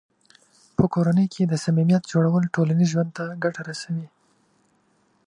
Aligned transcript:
په 0.77 0.83
کورنۍ 0.93 1.25
کې 1.33 1.43
د 1.45 1.53
صمیمیت 1.63 2.03
جوړول 2.11 2.43
ټولنیز 2.55 2.89
ژوند 2.93 3.09
ته 3.17 3.23
ګټه 3.43 3.61
رسوي. 3.69 4.07